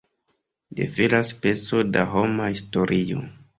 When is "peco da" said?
1.45-2.07